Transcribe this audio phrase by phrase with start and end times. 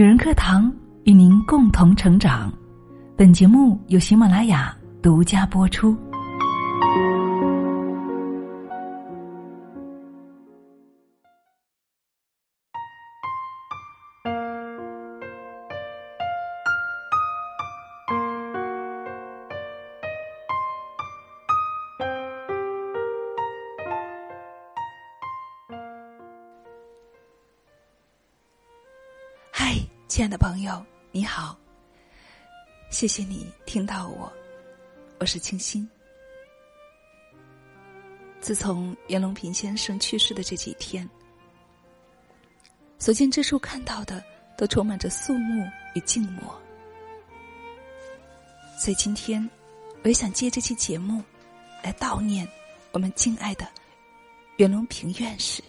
[0.00, 0.72] 女人课堂
[1.04, 2.50] 与您共同成长。
[3.18, 5.94] 本节目由喜马拉雅独家播出。
[30.20, 31.56] 亲爱的朋友，你好。
[32.90, 34.30] 谢谢你听到我，
[35.18, 35.88] 我是清新。
[38.38, 41.08] 自从袁隆平先生去世的这几天，
[42.98, 44.22] 所见之处看到的
[44.58, 46.54] 都充满着肃穆与静默，
[48.78, 49.42] 所以今天
[50.02, 51.24] 我也想借这期节目
[51.82, 52.46] 来悼念
[52.92, 53.66] 我们敬爱的
[54.58, 55.64] 袁隆平院士。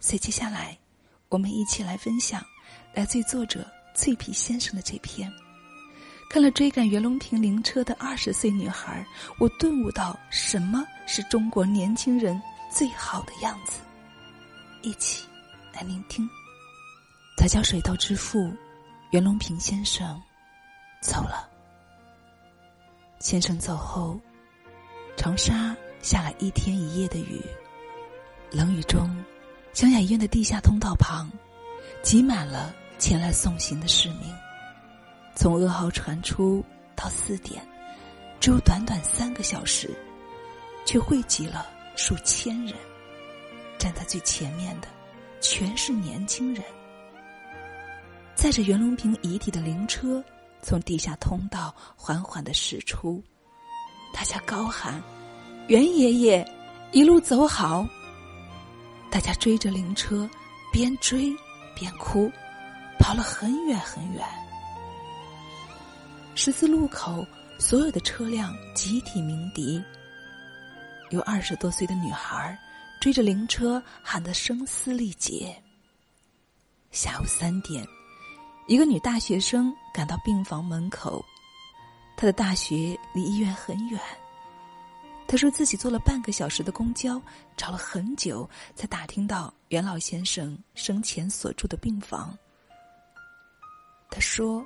[0.00, 0.76] 所以接下来。
[1.30, 2.42] 我们一起来分享
[2.94, 5.32] 来自于作者脆皮先生的这篇。
[6.30, 9.06] 看了追赶袁隆平灵车的二十岁女孩，
[9.38, 13.80] 我顿悟到什么是中国年轻人最好的样子。
[14.82, 15.26] 一起
[15.72, 16.28] 来聆听。
[17.38, 18.52] 才叫水稻之父
[19.10, 20.20] 袁隆平先生
[21.00, 21.48] 走了。
[23.20, 24.18] 先生走后，
[25.16, 27.40] 长沙下了一天一夜的雨，
[28.50, 29.08] 冷雨中。
[29.72, 31.30] 湘雅医院的地下通道旁，
[32.02, 34.34] 挤满了前来送行的市民。
[35.34, 36.64] 从噩耗传出
[36.96, 37.66] 到四点，
[38.40, 39.96] 只有短短三个小时，
[40.84, 42.74] 却汇集了数千人。
[43.78, 44.88] 站在最前面的，
[45.40, 46.64] 全是年轻人。
[48.34, 50.22] 载着袁隆平遗体的灵车，
[50.60, 53.22] 从地下通道缓缓的驶出，
[54.12, 55.00] 大家高喊
[55.68, 56.44] ：“袁爷爷，
[56.90, 57.86] 一路走好！”
[59.10, 60.28] 大家追着灵车，
[60.72, 61.32] 边追
[61.78, 62.30] 边哭，
[62.98, 64.26] 跑了很远很远。
[66.34, 67.24] 十字路口，
[67.58, 69.82] 所有的车辆集体鸣笛。
[71.10, 72.58] 有二十多岁的女孩
[73.00, 75.56] 追着灵车喊得声嘶力竭。
[76.90, 77.86] 下午三点，
[78.66, 81.24] 一个女大学生赶到病房门口，
[82.16, 84.00] 她的大学离医院很远。
[85.30, 87.20] 他说自己坐了半个小时的公交，
[87.54, 92.36] 找了很久才打听到袁老先生生前所住的病房。
[94.10, 94.64] 他说，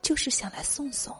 [0.00, 1.14] 就是想来送送。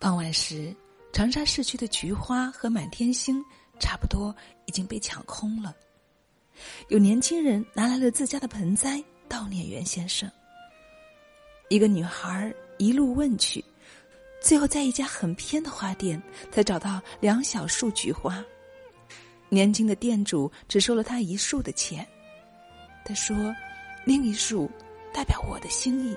[0.00, 0.74] 傍晚时，
[1.12, 3.40] 长沙市区的菊花和满天星
[3.78, 4.34] 差不多
[4.66, 5.72] 已经被抢空了，
[6.88, 10.28] 有年轻人拿来了自家的盆栽悼念袁先生。
[11.68, 13.64] 一个女孩一路问去。
[14.42, 16.20] 最后，在一家很偏的花店，
[16.50, 18.44] 才找到两小束菊花。
[19.48, 22.06] 年轻的店主只收了他一束的钱。
[23.04, 23.36] 他说
[24.04, 24.68] ：“另一束
[25.14, 26.16] 代表我的心意，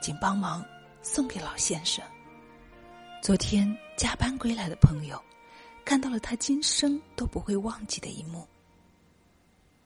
[0.00, 0.64] 请帮忙
[1.02, 2.02] 送给老先生。”
[3.22, 5.22] 昨天加班归来的朋友，
[5.84, 8.46] 看到了他今生都不会忘记的一幕。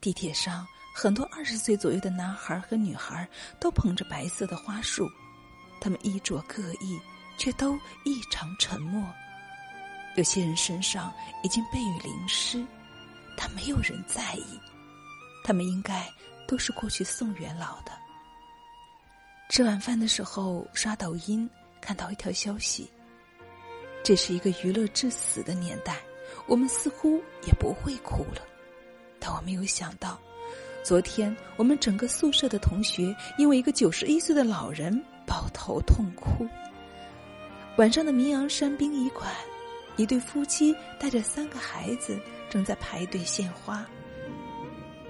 [0.01, 0.65] 地铁上，
[0.95, 5.09] 很多二十岁左右的男孩和女孩都捧着白色的花束，
[5.81, 7.01] 他们衣着各异。
[7.41, 7.75] 却都
[8.05, 9.03] 异常沉默。
[10.15, 11.11] 有些人身上
[11.43, 12.63] 已经被雨淋湿，
[13.35, 14.61] 但没有人在意。
[15.43, 16.07] 他们应该
[16.47, 17.93] 都是过去送元老的。
[19.49, 21.49] 吃晚饭的时候刷抖音，
[21.81, 22.91] 看到一条消息：
[24.05, 25.97] 这是一个娱乐至死的年代，
[26.47, 28.43] 我们似乎也不会哭了。
[29.19, 30.21] 但我没有想到，
[30.85, 36.47] 昨天我们整个宿舍的同学因为一个九十一岁的老人抱头痛哭。
[37.77, 39.27] 晚上的明阳山殡仪馆，
[39.97, 42.19] 一对夫妻带着三个孩子
[42.51, 43.87] 正在排队献花。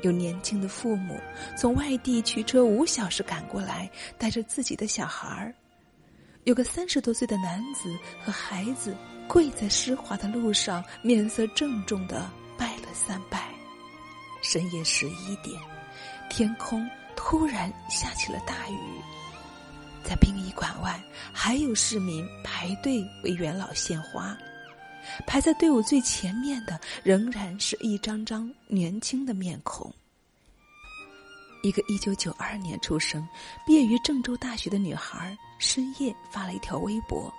[0.02, 1.20] 有年轻的父母
[1.58, 5.54] 从外地驱车五小时赶过来，带着自己的小孩儿。
[6.44, 7.94] 有个三十多岁的男子
[8.24, 8.96] 和孩子
[9.28, 13.52] 跪在湿滑的路上，面色郑重的拜了三拜。
[14.42, 15.60] 深夜十一点，
[16.30, 19.02] 天空突然下起了大雨。
[20.02, 21.02] 在殡仪馆外，
[21.32, 24.36] 还有市民排队为元老献花。
[25.26, 29.92] 排在队伍最前面的，仍然是一张张年轻的面孔。
[31.62, 33.26] 一个一九九二年出生、
[33.66, 37.32] 毕业于郑州大学的女孩，深夜发了一条微博：“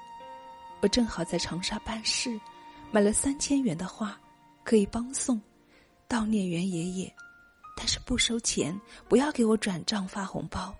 [0.82, 2.40] 我正好在长沙办事，
[2.92, 4.20] 买了三千元的花，
[4.64, 5.42] 可以帮送，
[6.08, 7.14] 悼念袁爷爷，
[7.76, 10.76] 但是不收钱，不要给我转账发红包。”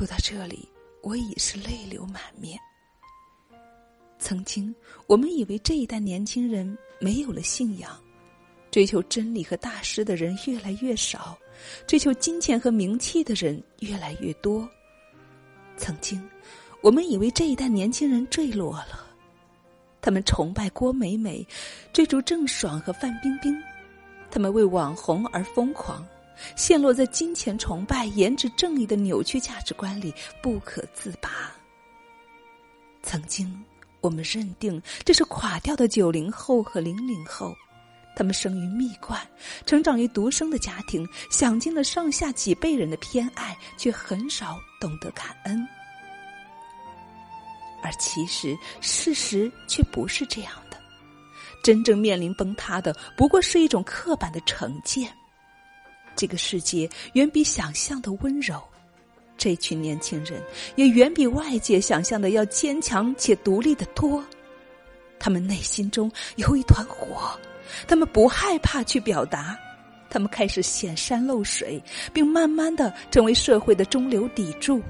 [0.00, 0.66] 读到这里，
[1.02, 2.58] 我已是泪流满面。
[4.18, 4.74] 曾经，
[5.06, 8.00] 我们以为这一代年轻人没有了信仰，
[8.70, 11.36] 追求真理和大师的人越来越少，
[11.86, 14.66] 追求金钱和名气的人越来越多。
[15.76, 16.26] 曾经，
[16.80, 19.06] 我们以为这一代年轻人坠落了，
[20.00, 21.46] 他们崇拜郭美美，
[21.92, 23.54] 追逐郑爽和范冰冰，
[24.30, 26.02] 他们为网红而疯狂，
[26.56, 31.52] 陷落在金钱崇拜、颜值正义的扭曲价值观里不可自拔。
[33.02, 33.64] 曾经，
[34.00, 37.54] 我们认定这是垮掉的九零后和零零后。
[38.16, 39.18] 他们生于蜜罐，
[39.64, 45.66] 成长于独生的家庭，享尽了上下几辈人的偏爱，却很少懂得感恩。
[47.82, 50.76] 而其实事实却不是这样的，
[51.62, 55.10] 真正面临崩塌的，不过是一种刻板的成见。
[56.16, 58.60] 这个世界远比想象的温柔，
[59.36, 60.42] 这群年轻人
[60.76, 64.24] 也远比外界想象的要坚强且独立的多。
[65.18, 67.38] 他们内心中有一团火。
[67.86, 69.56] 他们不害怕去表达，
[70.10, 71.80] 他们开始显山露水，
[72.12, 74.82] 并慢慢的成为社会的中流砥柱。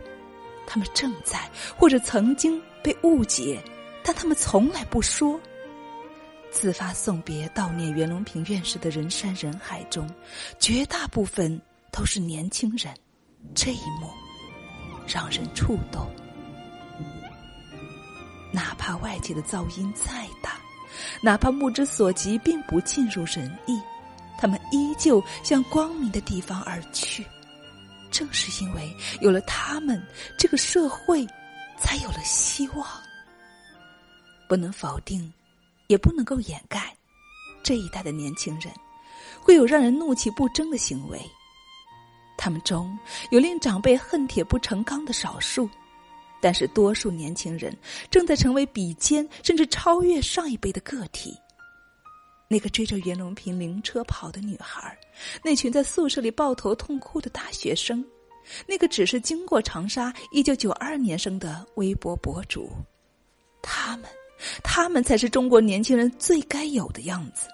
[0.66, 1.38] 他们正在
[1.76, 3.62] 或者曾经被误解，
[4.02, 5.38] 但他们从来不说。
[6.50, 10.08] 自发送别悼念袁隆平院士的人山人海中，
[10.58, 11.60] 绝大部分
[11.92, 12.92] 都是年轻人。
[13.54, 14.10] 这一幕
[15.06, 16.10] 让人触动，
[18.52, 20.58] 哪怕外界的噪音再大。
[21.22, 23.80] 哪怕目之所及并不尽如人意，
[24.36, 27.24] 他们依旧向光明的地方而去。
[28.10, 30.02] 正是因为有了他们，
[30.36, 31.24] 这个社会
[31.78, 32.84] 才有了希望。
[34.48, 35.32] 不能否定，
[35.90, 36.96] 也不能够掩盖，
[37.64, 38.72] 这一代的年轻人
[39.40, 41.20] 会有让人怒气不争的行为。
[42.38, 42.96] 他们中
[43.32, 45.68] 有令长辈恨铁不成钢的少数。
[46.42, 47.76] 但是，多数年轻人
[48.10, 51.36] 正在成为比肩甚至超越上一辈的个体。
[52.48, 54.96] 那个追着袁隆平灵车跑的女孩，
[55.44, 58.02] 那群在宿舍里抱头痛哭的大学生，
[58.66, 62.70] 那个只是经过长沙一九九二年生的微博博主，
[63.60, 64.08] 他们，
[64.62, 67.48] 他们才是中国年轻人最该有的样子。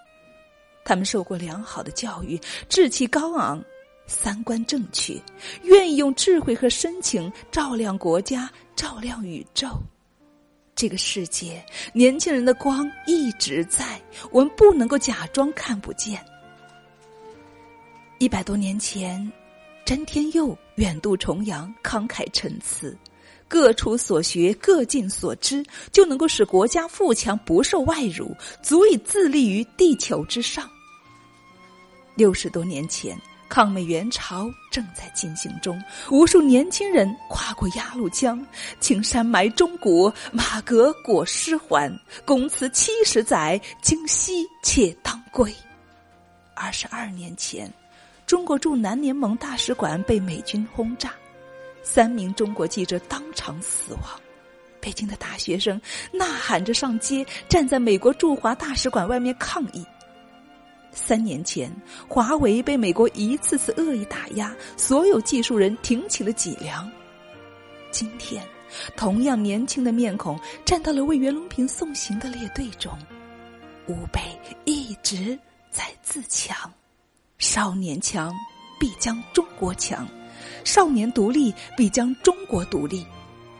[0.84, 3.62] 他们受过良好的教育，志气高昂。
[4.08, 5.20] 三观正确，
[5.64, 9.68] 愿意用智慧和深情照亮国家，照亮宇宙。
[10.76, 11.60] 这个世界，
[11.92, 14.00] 年轻人的光一直在，
[14.30, 16.24] 我们不能够假装看不见。
[18.18, 19.32] 一百多年前，
[19.84, 22.96] 詹天佑远渡重洋，慷慨陈词，
[23.48, 30.68] 各处所学，各尽所知，就能够使国家富强，不受外辱，足以自立于地球之上。
[32.14, 33.16] 六十多年前。
[33.48, 38.44] 抗美援朝正在进行中，无数年轻人跨过鸭绿江，
[38.80, 41.88] 青山埋忠骨，马革裹尸还。
[42.24, 45.54] 公祠七十载，今夕且当归。
[46.56, 47.72] 二十二年前，
[48.26, 51.14] 中国驻南联盟大使馆被美军轰炸，
[51.86, 54.02] 三名中国记者当场死亡。
[54.80, 55.80] 北京的大学生
[56.12, 59.86] 呐喊着上街，站在美国驻华大使馆外面抗议。
[60.90, 61.70] 三年前，
[62.08, 66.90] 华为被美国一次次恶意打压，所有技术人挺起了脊梁。
[67.92, 68.44] 今天，
[68.96, 72.92] 同样年轻的面孔站到了为袁隆平送行的列队中。
[73.86, 74.20] 吾辈
[74.64, 75.38] 一直
[75.70, 76.72] 在自强，
[77.38, 78.34] 少年强
[78.80, 80.06] 必将中国强，
[80.64, 83.06] 少年独立必将中国独立，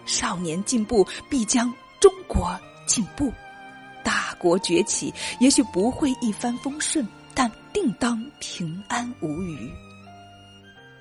[0.04, 3.32] 少年进步必将中国进步。
[4.04, 7.06] 大国崛起，也许不会一帆风顺。
[7.34, 9.70] 但定当平安无虞，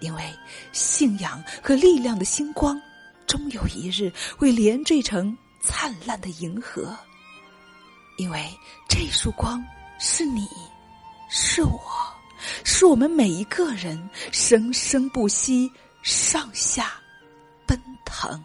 [0.01, 0.23] 因为
[0.73, 2.77] 信仰和力量的星光，
[3.25, 6.93] 终有一日会连缀成灿烂的银河。
[8.17, 8.45] 因为
[8.89, 9.63] 这束光
[9.97, 10.45] 是你，
[11.29, 11.79] 是我，
[12.63, 15.71] 是我们每一个人生生不息、
[16.03, 16.93] 上下
[17.65, 18.43] 奔腾。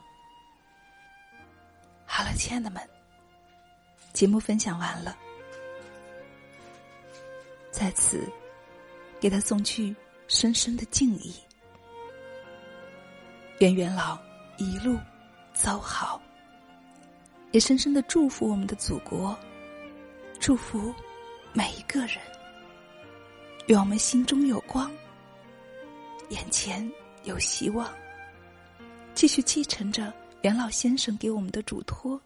[2.07, 2.83] 好了，亲爱的们，
[4.13, 5.17] 节目分享完了。
[7.71, 8.29] 在此，
[9.21, 9.95] 给他送去
[10.27, 11.35] 深深的敬意。
[13.61, 14.19] 愿元老
[14.57, 14.99] 一路
[15.55, 16.21] 走好，
[17.53, 19.39] 也深深的祝福我们的祖国，
[20.41, 20.93] 祝福
[21.53, 22.19] 每一个人。
[23.67, 24.91] 愿我们心中有光，
[26.31, 26.91] 眼前
[27.25, 27.89] 有希望，
[29.15, 30.13] 继续继承着
[30.43, 32.21] 袁老先生给我们的嘱托，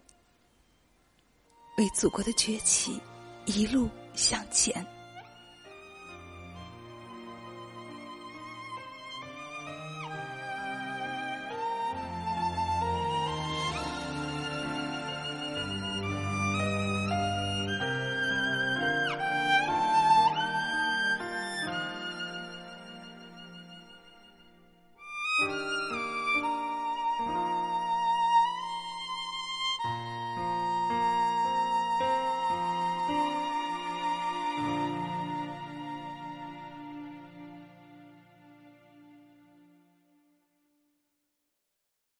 [1.77, 2.99] 为祖国的崛起
[3.45, 4.85] 一路向前。